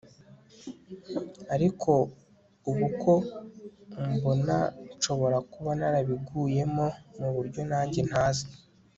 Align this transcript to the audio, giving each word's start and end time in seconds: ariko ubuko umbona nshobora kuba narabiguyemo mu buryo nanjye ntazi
ariko 1.55 1.91
ubuko 2.69 3.11
umbona 4.03 4.55
nshobora 4.95 5.37
kuba 5.51 5.71
narabiguyemo 5.79 6.87
mu 7.19 7.29
buryo 7.35 7.61
nanjye 7.71 8.01
ntazi 8.09 8.45